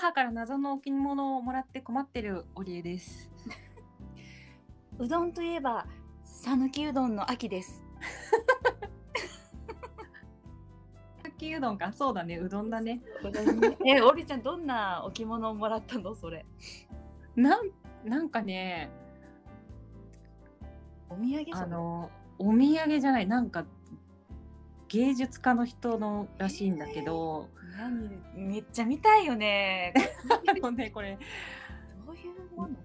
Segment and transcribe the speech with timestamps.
[0.00, 3.32] 母から謎の置物をもらって困ってるオリエです。
[4.96, 5.86] うどんといえば
[6.24, 7.82] 讃岐うどんの秋です。
[11.20, 13.00] さっきうどんか、そうだね、うどんだね。
[13.84, 16.46] え、おりちゃんどんな置物をもらったのそれ？
[17.34, 17.70] なん、
[18.04, 18.90] なんかね、
[21.10, 22.08] お土産あの、
[22.38, 23.64] お土産じゃない、なんか。
[24.88, 28.10] 芸術家の人のらしいんだけど、何？
[28.34, 29.94] めっちゃ見たいよね。
[30.76, 31.18] ね、これ、
[32.06, 32.76] どういうもの？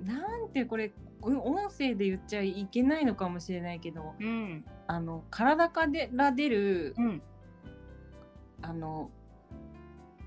[0.00, 7.22] なんてこれ、うん音声で言っちゃいけないのかもしれないけど、うんあの体から出る、うん
[8.60, 9.10] あの。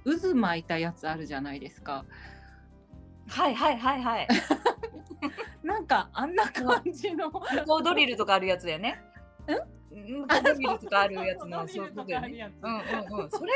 [0.06, 2.06] 渦巻いたやつあるじゃないですか。
[3.28, 4.28] はいはいはいはい。
[5.66, 7.32] なんかあんな感じの。
[7.84, 9.02] ドリルとかあるやつだよね。
[9.48, 9.75] ん？
[10.04, 12.38] 向こうドリルとかあるやつのそういうことだよね。
[12.38, 13.30] やつうんうんうん。
[13.32, 13.52] それ？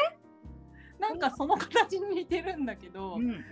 [0.99, 3.43] なんかその形に似てるんだけど、うん。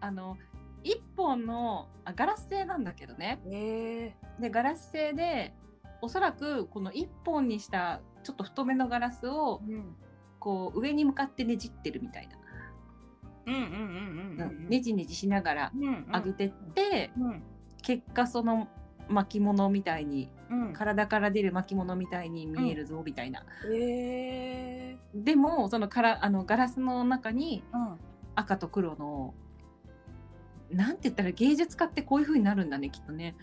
[0.00, 0.36] あの
[0.84, 5.54] 一本のあガラス製なんだけどねええでガラス製で
[6.00, 9.96] おそらくこの一本にしたちょっと太めのガラスをうん
[10.38, 12.36] こう上に向かってねじってるみたいな、
[13.46, 14.68] うんうんうんうんうん。
[14.68, 17.42] ねじねじしながらうんうん上げてって、うん
[17.82, 18.68] 結果その
[19.08, 20.72] 巻物みたいにうん。
[20.72, 27.98] 体から出る巻物みたいに見えるぞみたいな、ええでもそのからあのガラスの中にうん。
[28.38, 29.32] 赤と黒の
[30.70, 33.34] なんて言ったら芸術家ってこういう風になるんだねきっとね。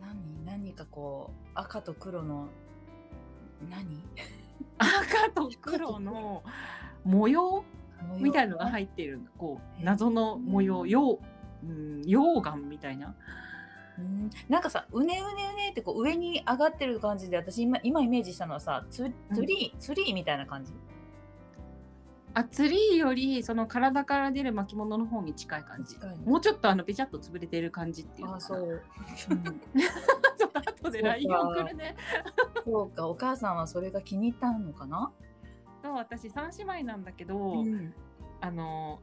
[0.00, 0.44] 何？
[0.44, 2.50] 何かこう赤と黒の
[3.68, 4.04] 何？
[4.78, 6.44] 赤と黒の
[7.02, 7.64] 模様？
[8.20, 9.24] みたいのがい入ってるの。
[9.36, 10.86] こう謎の模様。
[10.86, 11.18] よ
[11.64, 13.16] う、うん、溶岩みたいな
[14.00, 14.30] うん。
[14.48, 20.72] なんかさうねうねうねってこう上に上がってる感じで私今今イメージしたのはさツツリー、ツリーみたいな感じ？
[22.32, 25.94] あツリーよりその体から出る巻物の方に近い感じ。
[25.94, 28.38] 近いのもうちょっとあのべちゃっと潰れてる感じっていうのかな。
[28.38, 28.82] あそう、
[29.30, 31.48] う んちょっと後で LINE そうか。
[31.48, 31.96] 送るね。
[32.64, 33.08] そうか。
[33.08, 35.10] お母さんはそれが気に入ったのかな、
[35.82, 37.92] そう私三姉妹なんだけど、ん。
[38.40, 39.00] あの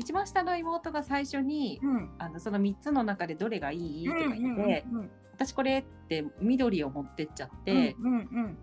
[0.00, 2.10] 一番下の妹が最初に、うん。
[2.18, 4.06] あのその3つの中でどれがいい？
[4.06, 8.58] とか言って、うんうん私これって緑を持ってっちゃって、うんうん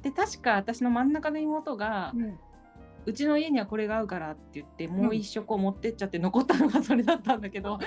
[0.00, 2.18] で確か私の真ん中の妹が、う
[3.06, 7.78] うんちの家にはこれが合うからって言ってもう一色を持ってっちゃって残ったのがそれだったんだけど。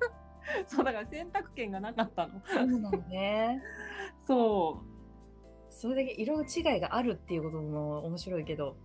[0.66, 2.40] そうだから選択権がなかったの。
[2.46, 3.62] そうなのね。
[4.26, 4.82] そ
[5.68, 8.76] それだけ色違いがあるっていうことも面白いけど。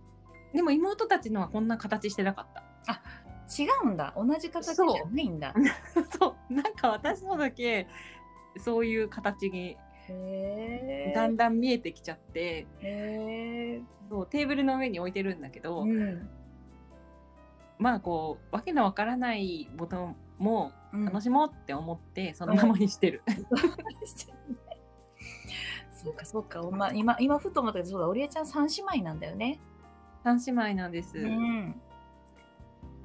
[0.52, 2.46] うでも妹たちのはこんな形してなかっ
[2.84, 3.02] た
[3.58, 4.14] 違うんだ。
[4.16, 5.54] 同じ形じゃないんだ。
[6.18, 6.52] そう。
[6.54, 7.88] なんか私のだけ
[8.58, 9.76] そういう形に
[10.08, 12.66] へだんだん見えてきちゃって、
[14.08, 16.28] そうテーブルの上に置いてるんだけど、うん。
[17.78, 21.04] まあこうわけのわからないボタンもうん。
[21.06, 23.22] 楽しもうって思ってそのままにしてる。
[25.94, 26.14] そう。
[26.14, 29.60] かそうか、おま、今今ふと思ったけどそうだおりえちゃん三姉妹なんだよね。
[30.24, 31.18] 三姉妹なんです。
[31.18, 31.80] うん。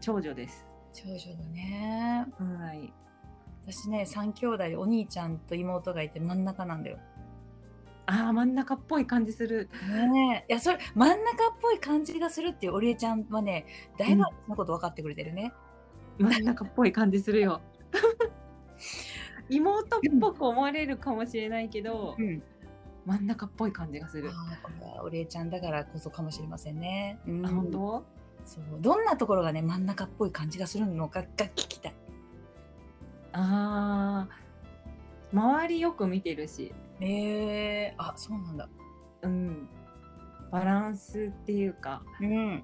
[0.01, 0.65] 長女です。
[0.93, 2.25] 長女だね。
[2.37, 2.93] はい。
[3.63, 6.99] 私ね三兄弟でお兄ちゃんと妹がいて真ん中なんだよ。
[8.05, 9.69] ああ真ん中っぽい感じする。
[9.89, 10.53] ねえ。
[10.53, 13.65] いやそれ真ん中っぽい感じがするっていうおりえちゃんはね
[13.97, 15.51] だいぶのこと分かってくれてるね。
[16.19, 17.61] 真ん中っぽい感じするよ。
[19.49, 22.41] 妹っぽく思われるかもしれないけど、うん。
[23.05, 24.31] 真ん中っぽい感じがする。
[25.03, 27.19] おりえちゃんだからこそかもしれませんね。
[27.27, 28.05] うんあ本当？
[28.45, 31.95] そうどんなところがね真ん中っぽい感じがするのかが聞きたい。
[33.33, 34.45] ああ
[35.33, 38.69] 周りよく見てるし、ええあそうなんだ。
[39.23, 39.67] うん。
[40.51, 42.63] バランスっていうか、うん。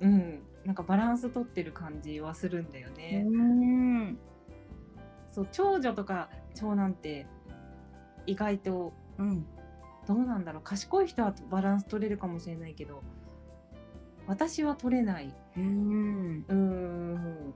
[0.00, 0.42] うん。
[0.64, 3.24] なんかバランス取ってる感じはするんだよね。
[3.26, 4.18] うん。
[5.28, 7.26] そう長女とか長男って
[8.26, 9.46] 意外とうん。
[10.06, 13.02] どうなんだろう賢い人はバランス取れるかもしれないけど
[14.26, 16.44] 私は取れないうん。
[16.48, 17.54] うーん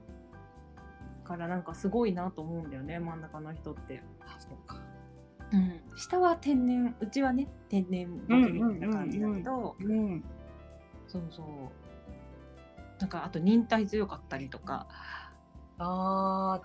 [1.23, 4.79] からなんかすごいなと思うんだよね真ん中の人って、あそうか。
[5.53, 10.23] うん、下は天然うちはね天然ボケみたいな感じだけどうん。
[11.07, 11.45] そうそう
[13.01, 14.87] なんかあと忍耐強かったりとか、
[15.77, 16.61] ああ、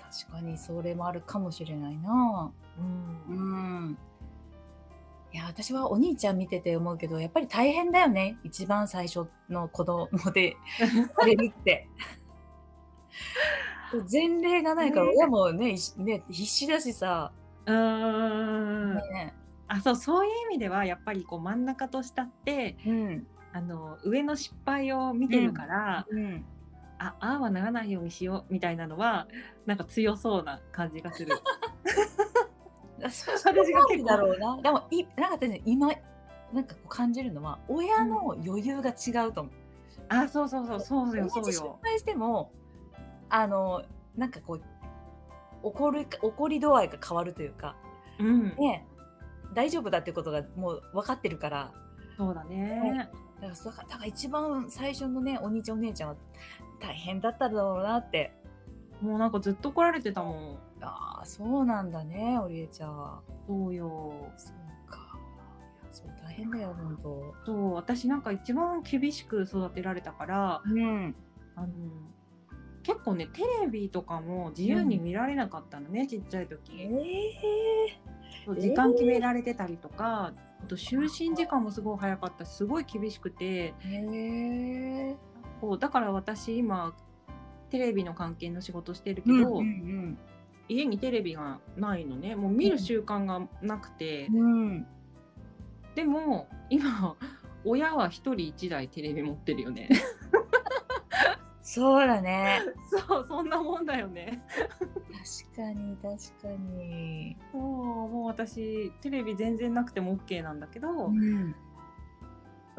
[0.00, 2.52] 確かにそれもあるかもしれないな。
[2.78, 3.40] うんう
[3.90, 3.98] ん。
[5.32, 8.38] いや、私はお兄ちゃん見てて思うけど、やっぱり大変だよね。
[8.42, 10.56] 一番最初の子供で
[11.16, 11.88] されるって。
[14.10, 17.32] 前例がないから、ね親もね、ね必死だしさ。
[17.66, 19.34] うーんね、
[19.68, 23.26] あそうそういう意味ではやっぱりこう真ん中と下ってうん。
[23.52, 26.44] あの上の失敗を見てるから、うん。
[26.98, 29.26] あああはならないようにしようみたいなのは
[29.66, 31.32] なんか強そうな感じがする。
[33.02, 34.60] あそう私が結構だろうな。
[34.62, 35.88] でもいなんか今
[36.52, 39.52] なんかこう感じるのは親の余裕が違うと思う。
[40.08, 41.78] あそうそうそうそうよそうよ。
[41.82, 42.52] 敗しても
[43.28, 43.82] あの
[44.16, 44.62] なんかこう
[45.62, 47.76] 怒る怒り度合いが変わるというか
[48.18, 48.86] うん、ね
[49.54, 51.72] 大丈夫だってことがもう分かってるから。
[52.16, 53.08] そうだね。
[53.40, 56.16] だからだからだから一番最初のねお兄ちゃんお姉ちゃんは
[56.80, 58.32] 大変だっただろうなって
[59.00, 60.58] もうなんかずっと怒られてたもん。
[60.82, 62.96] ああそうなんだねおりえちゃん。
[62.96, 64.12] はそうよ。
[64.36, 64.98] そうか。
[65.82, 67.34] いやそう大変だよ本当。
[67.46, 71.14] そう私なんか一番厳しく育てられたからうん。
[71.56, 71.68] あの
[72.82, 76.82] 結構ねテレビとかも自由に見られなかったのね、ちっちゃいえ時。
[76.82, 76.90] え
[78.46, 80.32] そう時間決められてたりとか、
[80.62, 83.46] あと就寝時間もすごい早かったしすごい厳しくて。
[83.46, 83.74] へ
[85.10, 85.16] え
[85.60, 86.94] こうだから私今
[87.70, 90.18] テレビの関係の仕事してるけど、うん
[90.68, 92.36] 家にテレビがないのね。
[92.36, 94.40] もう見る習慣がなくて、うん。
[94.40, 94.86] うん
[95.94, 97.16] でも今
[97.64, 99.88] 親は一人一台テレビ持ってるよね。
[101.62, 102.60] そうだね。
[103.08, 104.42] そうそんなもんだよね。
[104.78, 107.36] 確かに確かに。
[107.52, 111.54] そうもう私テレビ全然なくても OK なんだけど、うん。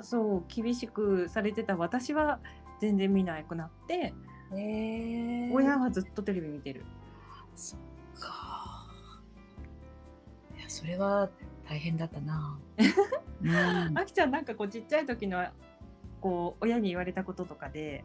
[0.01, 2.39] そう厳しくされてた私は
[2.79, 4.13] 全然見なくなって、
[4.53, 6.83] ええ親はずっとテレビ見てる。
[7.55, 7.79] そっ
[8.19, 8.87] か。
[10.57, 11.29] いやそれは
[11.67, 12.57] 大変だったな。
[13.41, 13.97] うん。
[13.97, 15.45] あきちゃんなんかこうちっちゃい時の
[16.19, 18.03] こう親に言われたこととかで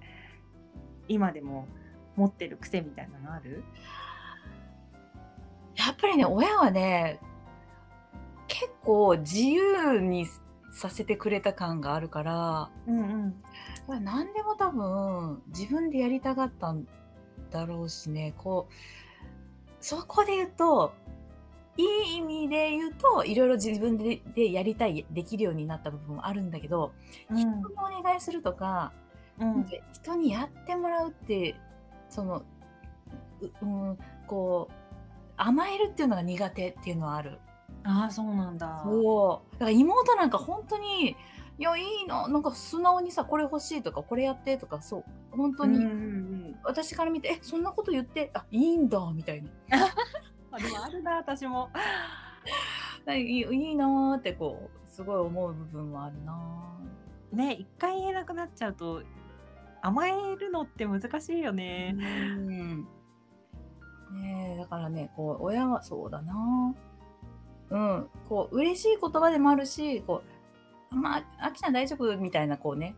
[1.09, 1.67] 今でも
[2.17, 3.65] 持ってる癖みたいなのある？
[5.77, 7.21] やっぱりね親はね
[8.49, 10.27] 結構自由に
[10.77, 13.43] させてくれた感があるからうんうん。
[13.87, 16.87] これ何でも多分自分でやりたかったん
[17.51, 18.35] だろうしね。
[18.37, 18.73] こう
[19.81, 20.93] そこで言うと
[21.79, 26.93] いい意味で言うといろいろ自分ででやりたいできるようになった部分もあるんだけど、
[27.31, 28.93] 人にお願いするとか
[29.41, 29.67] うん。
[29.95, 31.55] 人にやってもらうって
[32.11, 32.43] その
[33.41, 34.75] う、うん、こう
[35.39, 37.39] 甘えるっていうのが苦手っていうのはある。
[37.87, 38.83] ああそうなんだ。
[38.85, 39.53] そう。
[39.53, 41.17] だから妹なんか本当に
[41.59, 45.05] いやいいななんか素直にさこれ欲しいとかこれやってとかそう。
[45.31, 46.57] 本当に、うんうんうん。
[46.65, 49.51] 私から見てえそんなこと言ってあいいんだみたいな。
[50.51, 51.71] あでもあるな私も。
[53.09, 56.77] いいいいなーってこうすごい思う部分もあるな
[57.33, 59.03] ね一回言えなくなっちゃうと
[59.81, 62.89] 甘えるのって難しいよね、うん。
[64.21, 66.75] ねえだからねこう親はそうだな
[67.71, 68.09] うん。
[68.29, 70.23] こう嬉しい言葉でもあるしこ
[70.93, 72.17] うまああきちゃん大丈夫？
[72.17, 72.95] みたいなこうね。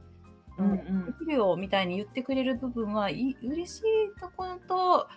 [0.59, 1.07] うんうん。
[1.07, 3.83] できるよみたいに言ってくれる部分はい嬉しい
[4.21, 5.09] ところと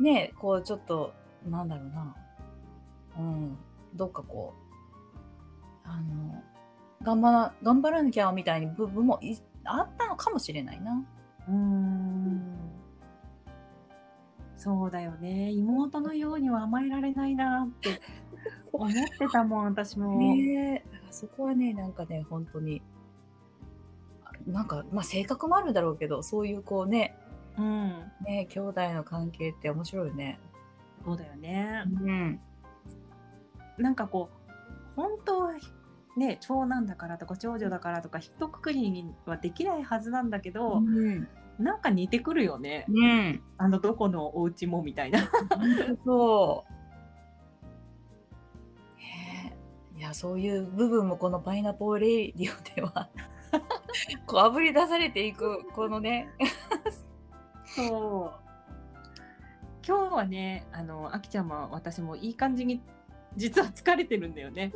[0.00, 1.12] ねこうちょっと
[1.48, 2.16] なんだろうな。
[3.18, 3.58] うん。
[3.94, 4.54] どっかこ
[5.14, 6.42] うあの
[7.02, 11.04] 頑張ら頑張らなきゃみたいな部分もいあったのかもしれないな。
[11.48, 12.58] うーん。
[14.56, 15.52] そうだよね。
[15.52, 18.00] 妹のようには甘えられないなって
[18.72, 20.90] 思ってたもん私も、ねえ。
[20.92, 22.82] だからそこはねなんかね本当に。
[24.24, 27.16] あなんかまあ性格もあるだろうけどそういうこうね
[27.56, 27.88] うん。
[28.24, 30.38] ね兄弟の関係って面白いよね。
[31.04, 32.40] そうだよね、うん。
[33.78, 34.50] なんかこう
[34.96, 35.52] 本当は
[36.16, 41.28] ね長男だからとか長女だからとか一括りにはできないはずなんだけど、うん。
[41.58, 42.84] なんか似てくるよね。
[42.88, 43.42] うん。
[43.56, 45.28] あのどこのお家もみたいな。
[46.04, 46.72] そう。
[50.08, 53.08] やそういう部分もこのパイナポーレイディオでは
[54.26, 56.28] こうあぶり出されていくこのね。
[57.64, 58.48] そう。
[59.86, 62.82] 今日はねあのあきちゃんも私もいい感じに
[63.36, 64.72] 実は疲れてるんだよね。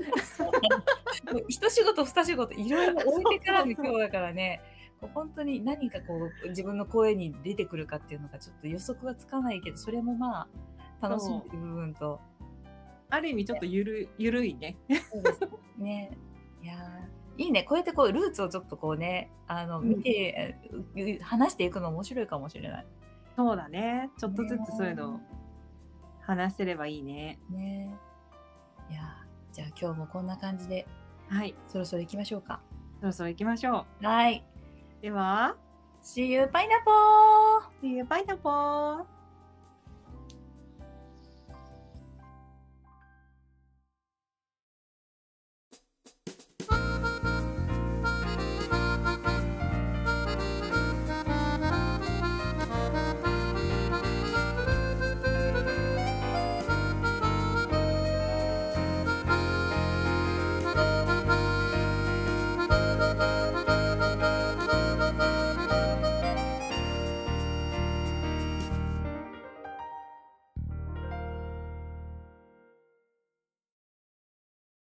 [1.48, 4.62] 一仕事二仕事いろいろ置いてからの今日だからね。
[5.00, 10.46] こう本当に何かこう自分の声に出てくるかっていうのがちょっと予測はつかないけどそれもま
[11.00, 12.20] あ楽しんでる部分と
[13.12, 14.78] ある意味ちょっとゆるゆるいね。
[15.12, 15.40] そうです
[15.76, 16.16] ね。
[16.62, 17.62] いやーいいね。
[17.62, 22.86] こうやってこうルーツをちょっとこうね、あのうん見て、う話していくの面白いかもしれない。
[23.36, 24.10] そうだね。
[24.18, 25.20] ちょっとずつそういうの
[26.22, 27.38] 話せればいいね。
[27.50, 27.94] ね。
[28.90, 30.86] いやーじゃあ今日もこんな感じで
[31.28, 31.54] はい。
[31.68, 32.60] そろそろ行きましょうか。
[33.00, 34.42] そろそろ行きましょはい。
[35.00, 35.02] う。
[35.02, 35.56] では、
[36.02, 39.21] See you, パイナポー See you, パイナポー